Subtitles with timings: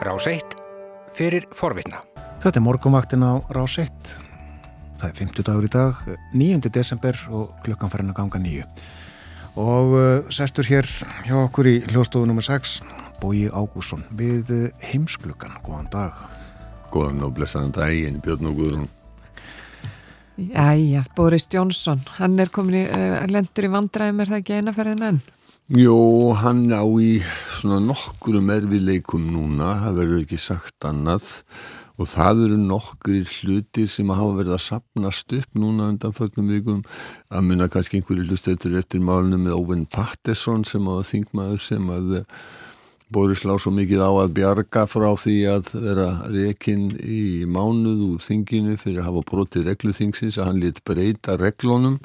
[0.00, 0.54] Rás 1
[1.12, 1.98] fyrir forvitna.
[2.40, 4.14] Þetta er morgumvaktin á Rás 1.
[4.96, 5.98] Það er 50 dagur í dag,
[6.32, 6.70] 9.
[6.72, 8.64] desember og klukkan farin að ganga nýju.
[9.60, 10.88] Og uh, sestur hér
[11.26, 12.40] hjá okkur í hljóstofu nr.
[12.46, 12.78] 6,
[13.20, 15.58] Bói Ágússon, við uh, heimsklukkan.
[15.66, 16.16] Góðan dag.
[16.94, 18.88] Góðan og blessaðan daginn, Björn og Guðrún.
[20.40, 25.06] Jæja, Boris Jónsson, hann er komin í, uh, lendur í vandræðum, er það ekki einaferðin
[25.10, 25.20] enn?
[25.70, 31.28] Jó, hann á í svona nokkurum erfileikum núna, það verður ekki sagt annað.
[31.94, 36.82] Og það eru nokkri hlutir sem hafa verið að sapnast upp núna undan fögnum vikum.
[37.30, 42.18] Að minna kannski einhverju hlustetur eftir málunum með Óvinn Pattesson sem á þingmaður sem að
[42.18, 42.28] eh,
[43.14, 48.26] Boris lág svo mikið á að bjarga frá því að vera rekin í mánuð úr
[48.26, 52.02] þinginu fyrir að hafa brotið regluþingsins að hann lit breyta reglunum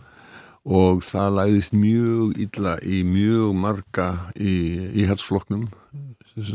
[0.65, 4.53] og það læðist mjög illa í mjög marga í,
[4.97, 5.67] í hersfloknum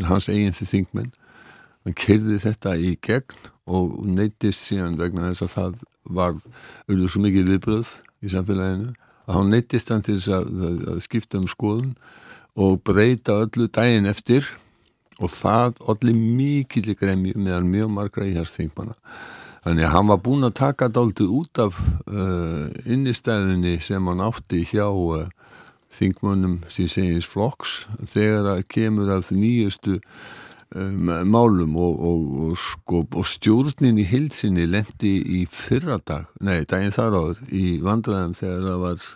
[0.08, 1.12] hans eigin því þingmenn.
[1.86, 5.78] Hann kerði þetta í gegn og neytist síðan vegna þess að það
[6.10, 8.90] var auðvitað svo mikið viðbröð í samfélaginu
[9.30, 11.94] að hann neytist hann til þess að, að, að skipta um skoðun
[12.60, 14.48] og breyta öllu daginn eftir.
[15.20, 18.96] Og það allir mikið gremju meðan mjög margra í hérsþingmanna
[19.60, 24.62] Þannig að hann var búin að taka dáltið út af uh, innistæðinni sem hann átti
[24.70, 25.26] hjá uh,
[25.92, 29.98] þingmönnum sín segins flokks þegar að kemur af nýjustu
[30.78, 36.94] um, málum og, og, og, sko, og stjórnin í hilsinni lendi í fyrradag, nei, daginn
[36.94, 39.10] þar áður í vandræðum þegar það var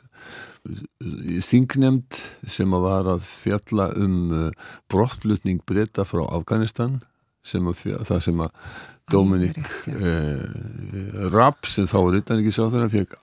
[1.44, 7.02] þingnemd sem að var að fjalla um uh, brottflutning breyta frá Afganistan
[7.44, 8.74] sem að, það sem að
[9.12, 9.60] Dominik
[9.92, 13.18] eh, Rapp sem þá var utan ekki sá þegar hann fekk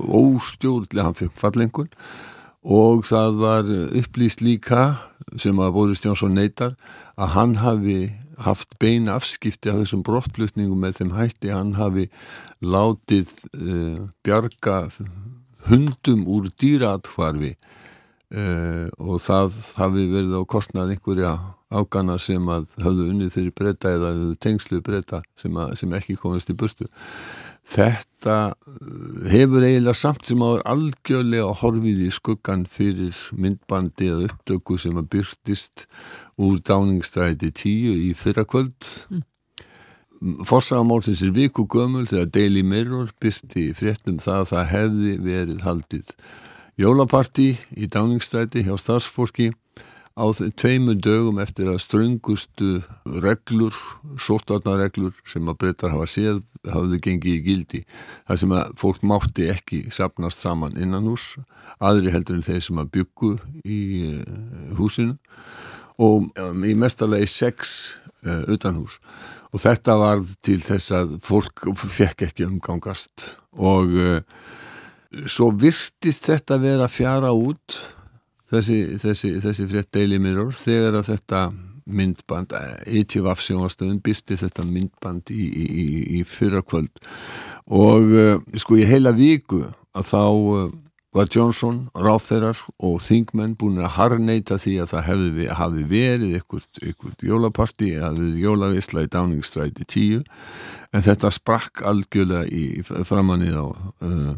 [0.00, 1.90] óstjórnlega, hann fekk fallengun
[2.60, 3.68] og það var
[4.00, 4.82] upplýst líka
[5.40, 6.74] sem að Boris Jónsson neytar
[7.20, 8.00] að hann hafi
[8.44, 12.08] haft beina afskipti af þessum brottflutningum með þeim hætti hann hafi
[12.64, 14.78] látið eh, bjarga
[15.68, 21.34] hundum úr dýraatvarfi eh, og það hafi verið á kostnað einhverja
[21.70, 24.10] ágana sem að hafðu unnið fyrir breyta eða
[24.42, 26.88] tengslu breyta sem, sem ekki komast í burtu.
[27.70, 34.78] Þetta uh, hefur eiginlega samt sem áður algjörlega horfið í skuggan fyrir myndbandi eða upptöku
[34.80, 35.86] sem að byrtist
[36.40, 38.92] úr dáningsstræti tíu í fyrrakvöld.
[39.12, 39.26] Mm.
[40.44, 46.14] Forsagamálsins er viku gömul þegar Daily Mirror byrti fréttum það að það hefði verið haldið
[46.80, 49.50] jólaparti í dáningsstræti hjá starfsfólki
[50.18, 52.80] á tveimu dögum eftir að ströngustu
[53.22, 53.76] reglur,
[54.18, 57.80] sótarnareglur sem að breytar hafa séð hafðu gengið í gildi.
[58.28, 61.36] Það sem að fólk mátti ekki sapnast saman innan hús,
[61.78, 63.34] aðri heldur en þeir sem að byggu
[63.64, 65.16] í eh, húsinu
[66.00, 67.76] og um, í mestalagi sex
[68.24, 68.98] uh, utan hús.
[69.50, 74.20] Og þetta var til þess að fólk fekk ekki umgangast og uh,
[75.26, 77.80] svo virtist þetta vera fjara út
[78.50, 81.42] þessi, þessi, þessi frétt Daily Mirror þegar að þetta
[81.90, 82.54] myndband
[83.00, 85.86] ITVF sjónastöðun byrti þetta myndband í, í,
[86.20, 87.02] í fyrra kvöld
[87.70, 89.64] og uh, sko í heila viku
[89.96, 90.68] að þá uh,
[91.10, 97.24] var Johnson, ráþeirar og þingmenn búin að harneita því að það hefði, hafi verið einhvert
[97.26, 100.20] jólaparti, verið jólavisla í Downingstræti 10
[100.94, 104.30] en þetta sprakk algjörlega í framannið á uh,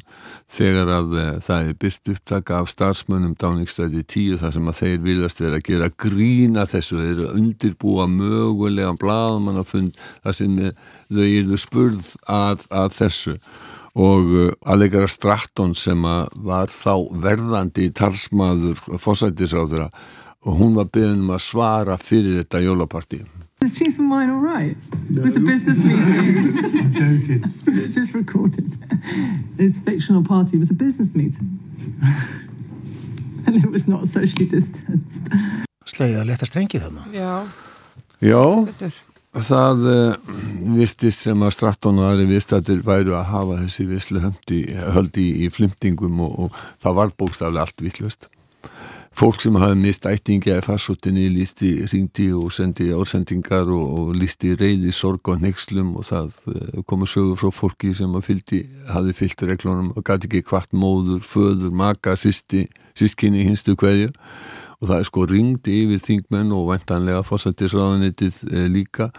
[0.52, 5.04] þegar að uh, það er byrst upptaka af starfsmönnum Downingstræti 10 þar sem að þeir
[5.04, 10.56] viljast vera að gera grína þessu, þeir eru að undirbúa mögulega blaðmannafund þar sem
[11.12, 13.36] þau eru spurð að, að þessu
[13.92, 19.88] og uh, Allegra Stratton sem var þá verðandi talsmaður fósættisráður
[20.42, 23.22] og hún var beðin um að svara fyrir þetta jólapartí
[23.62, 24.76] Is cheese and wine all right?
[25.08, 25.20] No.
[25.20, 26.58] It was a business meeting.
[26.74, 27.44] I'm joking.
[27.64, 28.76] This is recorded.
[29.56, 31.60] This fictional party was a business meeting.
[33.46, 35.30] and it was not socially distanced.
[35.86, 37.14] Slegið að leta strengið þannig.
[37.14, 37.32] Já.
[38.22, 38.42] Já.
[39.32, 40.32] Það uh,
[40.76, 45.48] virtist sem að Stratton og aðri viðstættir væru að hafa þessi visslu höldi í, í
[45.48, 48.28] flimtingum og, og það var bókstaflega allt vittlust.
[49.16, 54.52] Fólk sem hafi mist ættingi að farsóttinni lísti ringti og sendi ársendingar og, og lísti
[54.60, 59.46] reyði sorg og nexlum og það uh, komu sögur frá fólki sem fyldi, hafi fyllt
[59.48, 62.66] reglunum og gæti ekki hvart móður, föður, maka, sýsti,
[63.00, 64.12] sískinni, hinstu hverju
[64.82, 69.12] og það er sko ringdi yfir þingmenn og ventanlega fórsættisraðanitið eh, líka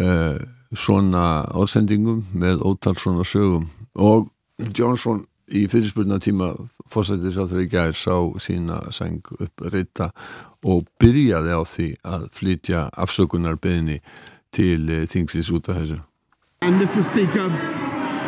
[0.00, 0.40] eh,
[0.74, 3.68] svona ársendingum með ótal svona sögum
[4.00, 4.30] og
[4.72, 6.54] Johnson í fyrirspurna tíma
[6.90, 10.08] fórsættisráður í gær sá sína sæng upp reyta
[10.64, 14.00] og byrjaði á því að flytja afsökunar beðinni
[14.54, 15.98] til uh, þingsins út af þessu.
[16.62, 17.02] And Mr.
[17.04, 17.50] Speaker,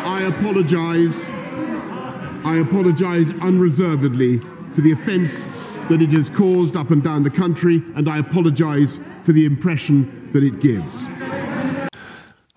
[0.05, 1.25] I apologise.
[2.45, 4.37] I apologise unreservedly
[4.75, 8.99] for the offence that it has caused up and down the country, and I apologise
[9.23, 11.07] for the impression that it gives.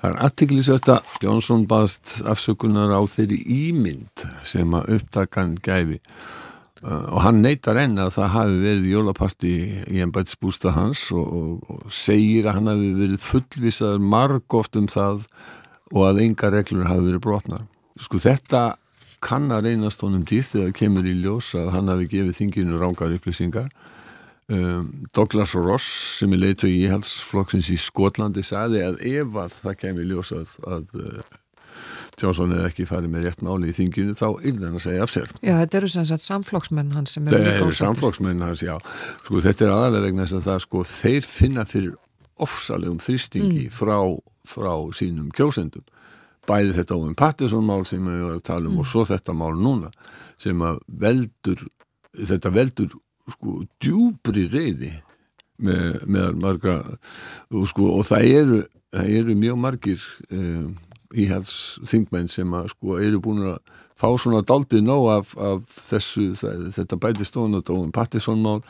[0.00, 7.05] Það er aðtiklisvægt að Jónsson baðast afsökunar á þeirri ímynd sem að upptakan gæfi uh,
[7.12, 9.53] og hann neytar enn að það hafi verið jólaparti
[9.93, 15.26] í ennbætsbústa hans og, og, og segir að hann hafi verið fullvisaður margóft um það
[15.93, 17.69] og að enga reglur hafi verið brotnar.
[18.00, 18.65] Sko þetta
[19.25, 23.15] kann að reynast honum dýrt þegar kemur í ljós að hann hafi gefið þinginu rángar
[23.17, 23.69] upplýsingar.
[24.51, 25.87] Um, Douglas Ross
[26.19, 30.57] sem er leitu í íhalsflokksins í Skotlandi sagði að ef að það kemur ljós að,
[30.67, 31.37] að uh,
[32.19, 35.31] Johnson hefði ekki farið með rétt máli í þinginu þá yldan að segja af sér.
[35.39, 35.93] Já, þetta eru
[36.25, 38.75] samflokksmenn hans sem eru Það eru samflokksmenn hans, já.
[39.23, 41.95] Sko, þetta er aðalega vegna þess að það sko þeir finna fyrir
[42.41, 43.97] ofsalegum þrýstingi frá,
[44.49, 45.87] frá sínum kjósendum
[46.50, 49.55] bæði þetta Óvin Pattinson mál sem við varum að tala um og svo þetta mál
[49.58, 49.93] núna
[50.41, 51.62] sem að veldur
[52.19, 52.99] þetta veldur
[53.31, 54.93] sko djúbri reyði
[55.61, 58.62] með, með margra og, sko, og það eru,
[58.94, 60.73] það eru mjög margir um,
[61.11, 61.55] íhals
[61.91, 63.61] þingmenn sem að sko eru búin að
[64.00, 68.61] fá svona daldið nóg af, af þessu, það, þetta bæti stóðan og Óvin Pattinson mál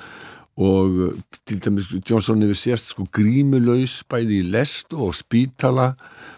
[0.60, 1.12] og uh,
[1.48, 5.94] til dæmis Johnson hefur sérst sko grímulaus bæði í lest og spítala.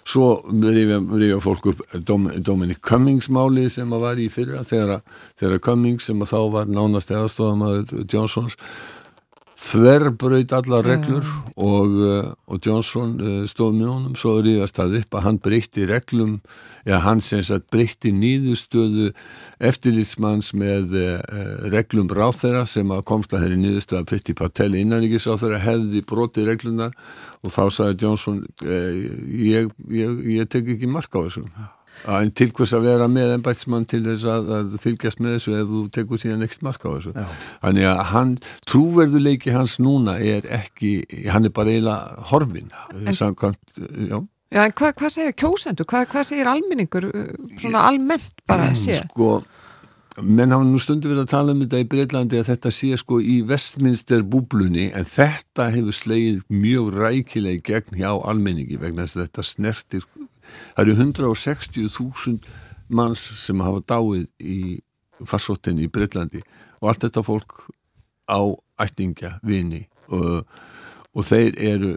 [0.07, 5.03] Svo reyfja fólk upp Dom, Dominic Cummings máli sem að var í fyrra þegar,
[5.41, 8.59] þegar Cummings sem að þá var nánast eðastofamaður Johnsons
[9.63, 14.15] þverbraut allar reglur og, uh, og Johnson uh, stóð með honum.
[14.19, 16.39] Svo ríðast það upp að hann breytti reglum.
[16.89, 19.13] Já hann sem sagt breytti nýðustöðu
[19.63, 21.21] eftirlitsmanns með uh,
[21.73, 26.97] reglum ráþeira sem að komst að þeirri nýðustöðu að Pritti Patel innaníkisráþeira hefði brotið reglunar
[27.43, 31.47] og þá sagði Johnson ég, ég, ég tek ekki mark á þessu
[32.17, 35.71] en til hvers að vera með ennbætsmann til þess að, að fylgjast með þessu ef
[35.71, 37.27] þú tekur síðan ekkert marka á þessu Já.
[37.63, 38.35] þannig að hann,
[38.73, 40.93] trúverðuleiki hans núna er ekki,
[41.31, 42.71] hann er bara eiginlega horfin
[43.15, 43.61] samkvæmt,
[44.11, 44.19] já,
[44.53, 45.87] Já, en hvað, hvað segir kjósendur?
[45.89, 48.99] Hvað, hvað segir almenningur uh, svona almennt bara sé?
[49.07, 49.39] sko
[50.21, 53.17] menn hafa nú stundu verið að tala um þetta í Breitlandi að þetta sé sko
[53.25, 59.25] í Westminster búblunni en þetta hefur slegið mjög rækileg gegn hjá almenningi vegna þess að
[59.25, 60.05] þetta snertir
[60.77, 62.39] það eru 160.000
[62.93, 64.59] manns sem hafa dáið í
[65.29, 66.43] farsóttinni í Breitlandi
[66.83, 67.59] og allt þetta fólk
[68.31, 68.41] á
[68.83, 70.49] ættingja, vini og,
[71.15, 71.93] og þeir eru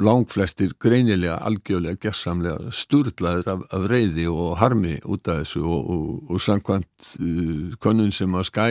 [0.00, 6.06] langflestir greinilega algjörlega gersamlega sturlaður af, af reyði og harmi út af þessu og, og,
[6.32, 8.66] og samkvæmt uh, konun sem að skæ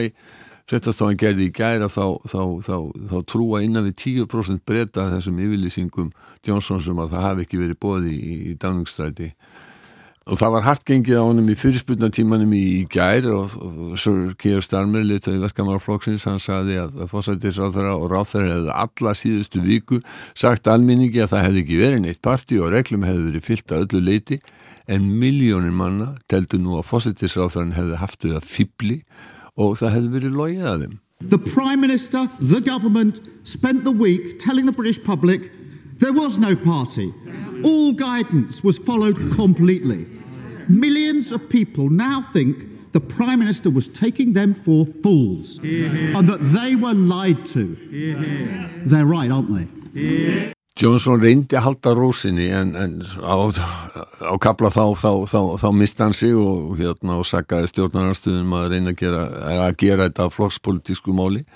[0.70, 2.76] fréttastofan gerði í gæra þá, þá, þá,
[3.12, 6.10] þá trúa innan við 10% breyta þessum yfirlýsingum
[6.46, 9.30] Johnson sem að það hafi ekki verið bóði í, í dáningstræti
[10.26, 14.32] og það var hart gengið á honum í fyrirspurnatímanum í, í gær og, og Sir
[14.42, 19.62] Keir Starmer litur í verkamárflokksins, hann sagði að, að fósættisráþara og ráþara hefði alla síðustu
[19.62, 20.00] viku
[20.34, 23.86] sagt alminningi að það hefði ekki verið neitt parti og reglum hefði verið fyllt að
[23.86, 24.40] öllu leiti
[24.90, 29.00] en miljónir manna teldu nú að fósættisráþaran hefði haft þau að fýbli
[29.56, 30.96] og það hefði verið logið að þeim.
[31.32, 35.50] The Prime Minister, the government, spent the week telling the British public
[35.98, 37.12] there was no party.
[37.64, 40.06] All guidance was followed completely.
[40.68, 46.42] Millions of people now think the Prime Minister was taking them for fools and that
[46.42, 47.76] they were lied to.
[48.84, 50.52] They're right, aren't they?
[50.76, 53.36] Johnson reyndi að halda rósinni en, en á,
[54.28, 58.70] á kapla þá, þá, þá, þá mista hann sig og, hérna, og saggaði stjórnarnarstöðum að
[58.74, 59.26] reyna að gera,
[59.66, 61.46] að gera þetta flokkspolitísku máli.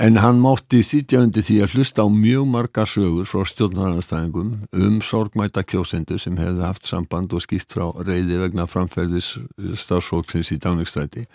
[0.00, 5.00] En hann mátti sitja undir því að hlusta á mjög marga sögur frá stjórnarnarstæðingum um
[5.04, 9.34] sorgmæta kjósendur sem hefði haft samband og skýrt frá reyði vegna framferðis
[9.78, 11.26] starfsfólksins í dáningstræti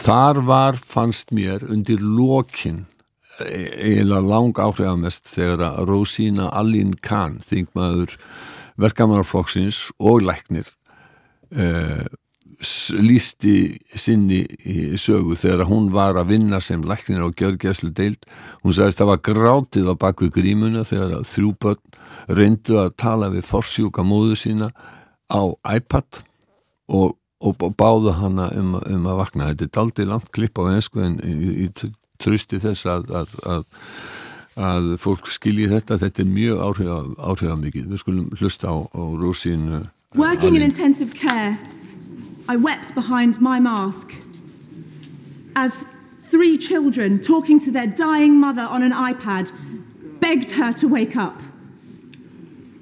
[0.00, 2.84] þar var, fannst mér, undir lokin
[3.46, 8.16] eiginlega lang áhrifamest þegar að Rosina Allin Khan þingmaður
[8.80, 10.68] verkamannarflokksins og læknir
[11.56, 12.04] uh,
[13.00, 13.54] lísti
[13.96, 18.26] sinni í sögu þegar hún var að vinna sem læknir á Gjörgjæslu deild
[18.64, 23.30] hún sagðist að það var grátið á bakvið grímuna þegar þrjú börn reyndu að tala
[23.32, 24.70] við forsjúka móðu sína
[25.30, 25.42] á
[25.76, 26.20] iPad
[26.90, 29.50] og, og, báðu hana um, um að vakna.
[29.52, 31.68] Þetta er daldið langt klipp á einsku en í, í
[32.20, 33.64] trösti þess að, að, að,
[34.60, 36.64] að fólk skilji þetta þetta er mjög
[37.18, 39.68] áhrifamikið við skulum hlusta á, á Rósin
[40.18, 41.56] Working in intensive care
[42.48, 44.14] I wept behind my mask
[45.54, 45.84] as
[46.20, 49.52] three children talking to their dying mother on an iPad
[50.20, 51.40] begged her to wake up.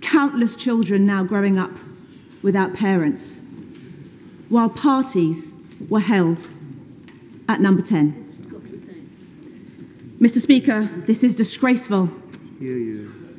[0.00, 1.76] Countless children now growing up
[2.42, 3.40] without parents,
[4.48, 5.54] while parties
[5.88, 6.50] were held
[7.48, 8.27] at number 10.
[10.20, 10.40] Mr.
[10.40, 12.10] Speaker, this is disgraceful.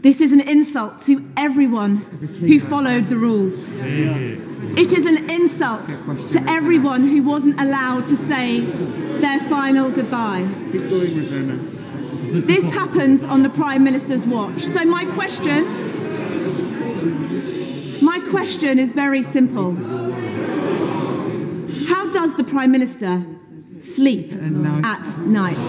[0.01, 3.73] This is an insult to everyone who followed the rules.
[3.75, 5.87] It is an insult
[6.31, 10.47] to everyone who wasn't allowed to say their final goodbye.
[12.31, 14.61] This happened on the Prime Minister's watch.
[14.61, 15.89] So, my question
[18.01, 19.75] my question is very simple
[21.87, 23.25] How does the Prime Minister
[23.81, 24.33] sleep
[24.83, 25.65] at night?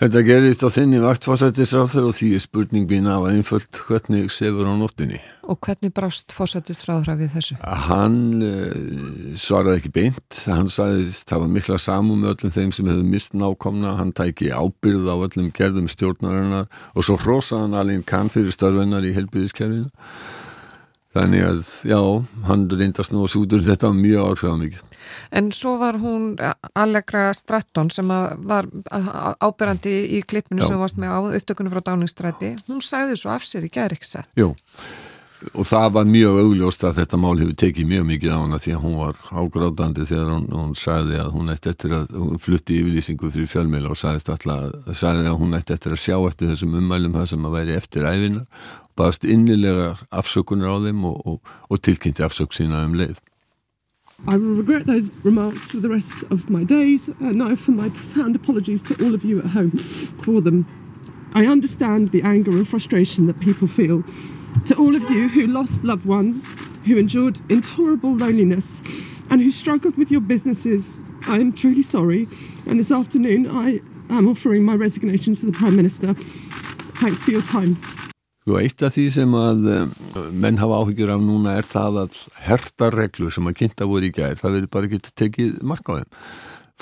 [0.00, 4.72] Þetta gerist á þinni vaktforsættisráþur og því er spurning mín af einföld hvernig sefur á
[4.72, 5.18] nóttinni.
[5.44, 7.58] Og hvernig brást fórsættisráðra við þessu?
[7.60, 12.88] Hann uh, svaraði ekki beint, hann sagðist það var mikla samum með öllum þeim sem
[12.88, 18.08] hefðu mist nákomna, hann tæki ábyrð á öllum gerðum stjórnarinnar og svo hrósaði hann alveg
[18.08, 19.90] kann fyrir störfinnar í helbiðiskerfinu.
[21.12, 22.00] Þannig að, já,
[22.48, 24.89] hann reyndast nú að sútur þetta mjög áhrifamikið.
[25.30, 26.34] En svo var hún
[26.74, 28.68] Allegra Stratton sem var
[29.40, 30.70] ábyrrandi í klippinu já.
[30.70, 32.56] sem varst með á upptökunum frá Dáningstræti.
[32.68, 34.30] Hún sagði svo af sér í gerð ekki sett.
[34.38, 34.52] Jú,
[35.54, 38.74] og það var mjög augljóst að þetta mál hefur tekið mjög mikið á hana því
[38.76, 42.76] að hún var ágrátandi þegar hún, hún sagði að hún ætti eftir að hún flutti
[42.80, 46.76] yfirlýsingu fyrir fjölmeila og sagði, alltaf, sagði að hún ætti eftir að sjá eftir þessum
[46.82, 48.44] ummælum það sem að væri eftir æfina
[49.00, 53.20] baðast innilega afsökunar á þeim og, og, og tilkynnti afsök sína um leið.
[54.26, 57.88] I will regret those remarks for the rest of my days and I offer my
[57.88, 60.66] profound apologies to all of you at home for them.
[61.34, 64.02] I understand the anger and frustration that people feel.
[64.66, 68.80] To all of you who lost loved ones, who endured intolerable loneliness,
[69.30, 72.26] and who struggled with your businesses, I am truly sorry.
[72.66, 73.80] And this afternoon, I
[74.12, 76.14] am offering my resignation to the Prime Minister.
[76.14, 77.76] Thanks for your time.
[78.50, 79.66] Sko eitt af því sem að
[80.34, 84.34] menn hafa áhyggjur af núna er það að hertarreglur sem að kynnta voru í gær,
[84.40, 86.16] það verður bara ekki tekið marka á þeim.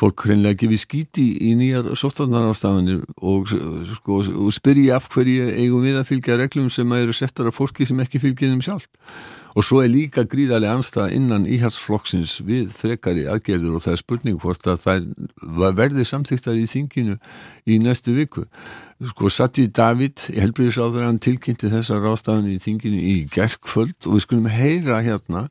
[0.00, 3.52] Fólk hreinlega gefið skíti í nýjar sóttvarnarástafanir og,
[3.98, 7.84] sko, og spyrja af hverju eigum við að fylgja reglum sem eru settar af fólki
[7.84, 8.88] sem ekki fylgja þeim sjálf.
[9.56, 14.42] Og svo er líka gríðarlega anstað innan íhalsflokksins við frekari aðgerður og það er spurning
[14.42, 17.16] hvort að það verði samþyktar í þinginu
[17.68, 18.44] í næstu viku.
[19.12, 24.50] Sko Sati David, helbriðisáður hann tilkynnti þessar rástafan í þinginu í gerkföld og við skulum
[24.50, 25.44] heyra hérna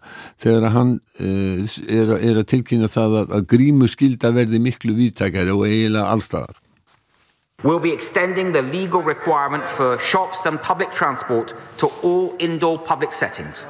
[0.43, 5.55] þegar hann uh, er, er að tilkynna það að, að grímu skilda verði miklu viðtækari
[5.55, 6.59] og eiginlega allstaðar.
[7.63, 13.15] We'll be extending the legal requirement for shops and public transport to all indoor public
[13.15, 13.65] settings,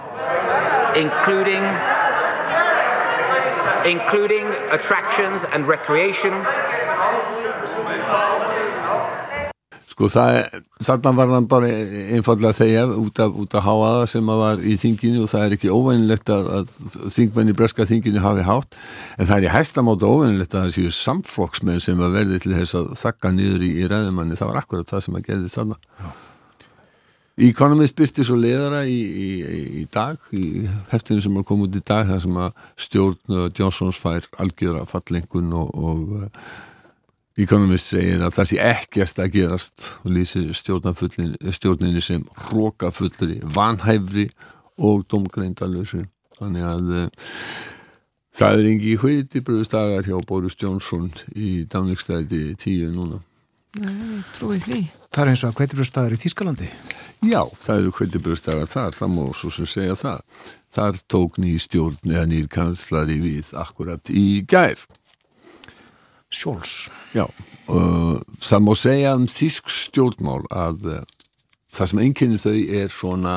[0.94, 1.63] including
[3.89, 6.34] including attractions and recreation
[9.98, 10.36] Sko það,
[10.86, 11.70] þarna var þann bara
[12.13, 15.72] einfallega þegar út af, af háaða sem að var í þinginu og það er ekki
[15.74, 16.75] óvænilegt að, að
[17.16, 18.77] þingmenn í breska þinginu hafi hátt
[19.18, 22.77] en það er í hæstamáta óvænilegt að það séu samflokksmenn sem að verði til þess
[22.77, 25.82] að þakka niður í, í ræðumanni, það var akkurat það sem að gerði þarna.
[27.50, 30.46] Economist byrti svo leðara í, í, í dag, í
[30.94, 35.58] heftinu sem er komið út í dag, það sem að stjórn Johnsons fær algjöra fallengun
[35.58, 36.34] og, og
[37.38, 44.25] Economist segir að það sé ekkert að gerast og lýsir stjórninni sem hrókafullri, vanhæfri
[44.82, 46.01] og domgreindalösi.
[46.38, 47.29] Þannig að uh,
[48.38, 53.22] það er engi hveiti bröðstagar hjá Boris Johnson í dánleikstæði tíu núna.
[53.77, 54.82] Nei, trúi því.
[55.13, 56.74] Það er eins og að hveiti bröðstagar í Þískalandi?
[57.25, 60.46] Já, það eru hveiti bröðstagar þar, það má svo sem segja það.
[60.77, 64.82] Þar tók ný stjórn eða nýr kanslari við akkurat í gær.
[66.34, 66.89] Sjóls.
[67.15, 67.24] Já,
[67.72, 71.05] uh, það má segja um þísk stjórnmál að uh,
[71.72, 73.36] það sem einkennir þau er svona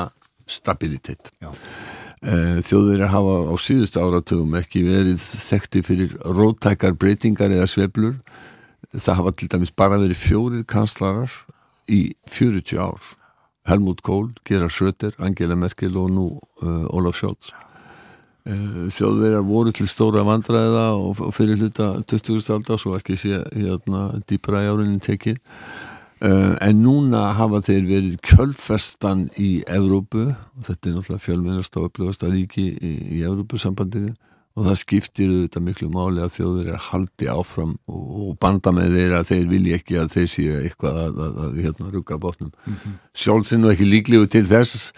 [0.49, 1.31] stabilitet.
[1.41, 8.19] Uh, þjóður að hafa á síðustu áratugum ekki verið þekkti fyrir rótækar breytingar eða sveflur.
[8.91, 11.31] Það hafa til dæmis bara verið fjórir kanslarar
[11.87, 13.01] í 40 ár.
[13.69, 16.27] Helmut Kohl, Gerard Schröter, Angela Merkel og nú
[16.65, 17.53] uh, Olaf Scholz.
[18.41, 22.41] Eh, þjóðverjar voru til stóra vandræða og fyrir hluta 20.
[22.55, 25.37] aldar svo ekki sé hérna dýpra í árinni tekið
[26.25, 31.91] uh, en núna hafa þeir verið kjölfestan í Evrópu og þetta er náttúrulega fjölmennast og
[31.91, 34.15] upplöfast að ríki í, í Evrópusambandinu
[34.51, 38.97] og það skiptir auðvitað miklu máli að þjóður er haldi áfram og, og banda með
[38.97, 42.49] þeir að þeir vilja ekki að þeir séu eitthvað að, að, að hérna rugga bátnum.
[42.51, 42.97] Mm -hmm.
[43.23, 44.91] sjálfsinn og ekki líklegu til þess.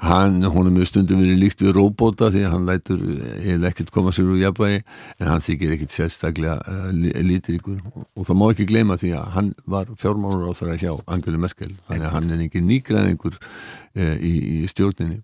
[0.00, 3.02] Hann, hún er mjög stundum verið líkt við róbóta því að hann lætur
[3.42, 4.78] eða ekkert koma sér úr jafnvægi
[5.18, 9.26] en hann þykir ekkert sérstaklega uh, lítiríkur og, og það má ekki gleyma því að
[9.34, 13.36] hann var fjármánur á þar að hjá Angeli Merkel, þannig að hann er ekki nýgræðingur
[13.36, 15.20] uh, í, í stjórninni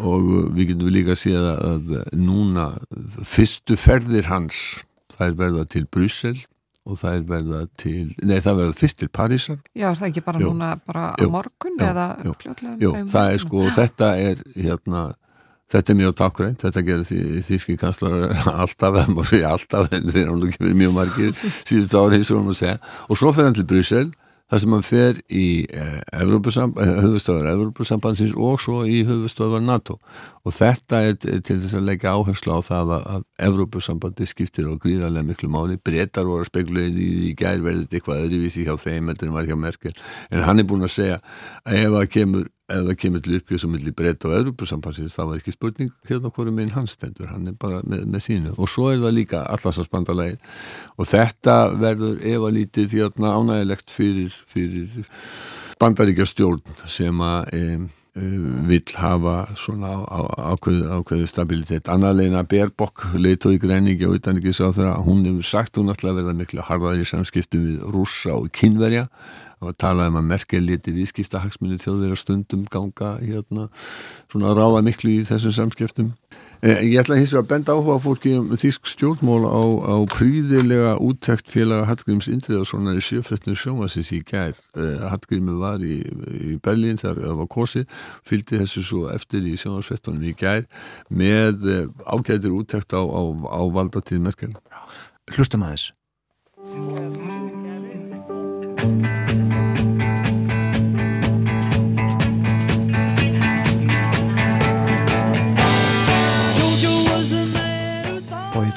[0.00, 2.68] og við getum líka að séða að núna
[3.26, 4.60] fyrstu ferðir hans
[5.14, 6.36] það er verða til Bryssel
[6.88, 9.58] og það er verða til, nei það verða fyrst til Parísar.
[9.76, 10.52] Já, það er ekki bara Jú.
[10.52, 11.86] núna bara á morgun Jú.
[11.86, 12.36] eða Jú.
[12.40, 15.02] fljótlega Jú, það er sko, þetta er hérna,
[15.70, 18.16] þetta er mjög takkrænt, þetta gerir því, þíski kanslar
[18.64, 21.36] alltaf, það segja alltaf en þeir eru nú ekki verið mjög margir
[21.68, 22.76] síðustu ári eins og hún að segja
[23.06, 24.10] og svo fer hann til Bryssel
[24.50, 29.98] þar sem hann fer í eh, höfustöðar Evropasambansins og svo í höfustöðar NATO.
[30.44, 34.74] Og þetta er til þess að leggja áherslu á það að, að Evropasambandi skiptir á
[34.80, 35.78] gríðarlega miklu máli.
[35.78, 39.58] Breytar voru að spekulega í í gær verðið eitthvað öðruvísi hjá þeim en var hjá
[39.58, 39.94] Merkel.
[40.30, 41.20] En hann er búin að segja
[41.64, 45.22] að ef það kemur ef það kemur til uppgjörs og milli breyta og Evropasambansins þá
[45.24, 48.54] var ekki spurning hérna hverju minn hann stendur, hann er bara með, með sínu.
[48.56, 50.36] Og svo er það líka allarsasbandalagi
[50.96, 55.08] og þetta verður ef að lítið hérna ánægilegt fyrir, fyrir
[55.80, 57.64] bandaríkjastjórn sem að e,
[58.68, 59.92] vill hafa svona
[60.52, 61.90] ákveðu, ákveðu stabilitet.
[61.92, 66.34] Annarleina Berbok leitói græningi og utan ekki sá þeirra hún hefur sagt hún að verða
[66.36, 69.06] miklu harðar í samskiptum við rússa og kynverja
[69.60, 73.68] og talaði um að Merkel leti viðskipta hagsmunni þjóðir að stundum ganga hérna
[74.30, 76.14] svona að ráða miklu í þessum samskiptum.
[76.62, 80.90] Eh, Ég ætla hins vegar að benda áhuga fólki um þýsk stjórnmól á, á príðilega
[81.00, 84.52] úttekt félaga Hallgríms Indriðarssonar í sjöfrettinu sjónvarsins í gær.
[84.76, 87.86] Eh, Hallgrími var í, í Berlín þegar það var kosið,
[88.28, 90.68] fylgdi þessu svo eftir í sjónvarsfrettunum í gær
[91.08, 93.22] með eh, ágætir úttekt á, á,
[93.56, 94.52] á valdatíð Merkel.
[95.32, 95.94] Hlustum aðeins.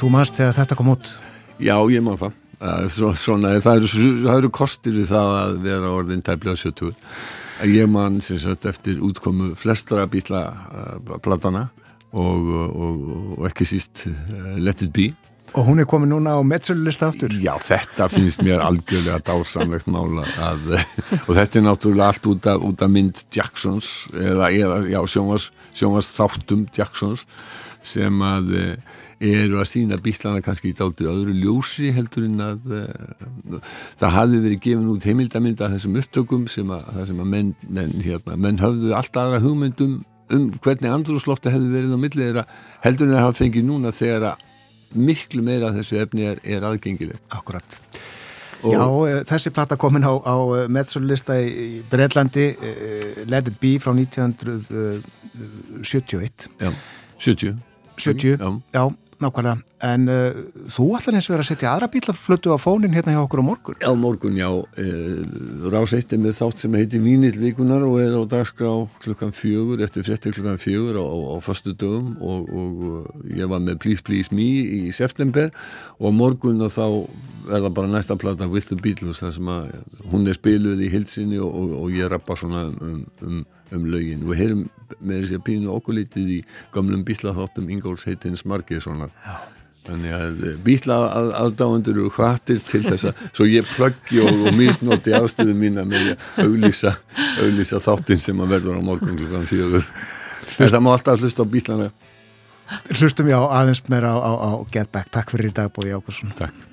[0.03, 1.13] Þú maður þegar þetta kom út
[1.62, 2.33] Já, ég má það.
[2.60, 6.95] Eh, Svo, svona, það, eru, það eru kostir við það að vera orðin tæplega 70.
[7.69, 11.67] Ég man sem sagt eftir útkomu flestra bíla uh, platana
[12.12, 13.04] og, og,
[13.38, 15.12] og ekki síst uh, Let It Be.
[15.54, 17.30] og hún er komin núna á metsölulista aftur.
[17.38, 20.80] Já, þetta finnst mér algjörlega dásamlegt mála að,
[21.27, 25.51] og þetta er náttúrulega allt út af, út af mynd Jacksons eða, eða já, sjónvars,
[25.77, 27.27] sjónvars þáttum Jacksons
[27.86, 32.59] sem að eh, eru að sína bílana kannski í dálítið öðru ljósi heldur en að
[32.75, 33.59] uh,
[34.01, 37.93] það hafði verið gefin út heimildamind af þessum upptökum sem að, sem að menn, menn,
[38.03, 39.93] hérna, menn höfðu allt aðra hugmyndum
[40.33, 42.45] um hvernig andrúslofti hefði verið á millið þeirra
[42.86, 44.38] heldur en að hafa fengið núna þegar að
[44.93, 47.23] miklu meira þessu efni er, er aðgengilegt.
[47.33, 47.69] Akkurat.
[48.63, 50.36] Og- Já, eh, þessi plata komin á, á
[50.71, 52.45] metsölulista í, í Breitlandi,
[53.27, 56.47] Let It Be frá 1971.
[56.62, 56.71] Já,
[57.19, 57.57] 70.
[57.97, 58.62] 70, Já.
[58.73, 58.89] já,
[59.21, 59.62] nákvæmlega.
[59.84, 60.39] En uh,
[60.71, 63.45] þú ætlar eins og verið að setja aðra bílaflötu á fónin hérna hjá okkur á
[63.45, 63.78] morgun.
[63.84, 64.49] Já, morgun, já.
[64.80, 64.86] E,
[65.73, 68.71] Rás eitt er með þátt sem heitir Vínill vikunar og er á dagskrá
[69.04, 73.82] klukkan fjögur, eftir fréttir klukkan fjögur á, á föstu dögum og, og ég var með
[73.84, 75.52] Please Please Me í september
[75.99, 76.86] og á morgun og þá
[77.52, 79.73] er það bara næsta plata With the Beatles þar sem að
[80.12, 84.23] hún er spiluð í hilsinni og, og, og ég rappa svona um, um, um lögin.
[84.29, 84.62] Við heyrum
[84.99, 86.39] með þessi að pínu okkur lítið í
[86.73, 89.12] gamlum bílaþáttum Ingóls heitins Margeissonar.
[89.83, 94.55] Þannig að bíla að, aðdáendur eru hvatir til þess að svo ég plöggi og, og
[94.55, 96.93] misnoti aðstöðu með því að auglýsa,
[97.43, 99.83] auglýsa þáttinn sem að verður á morgun klukkan.
[100.62, 101.91] En það má alltaf hlusta á bílana.
[102.95, 105.12] Hlustum já aðeins meira á, á, á Get Back.
[105.12, 106.31] Takk fyrir í dag, Bói Ákusson.
[106.39, 106.72] Takk.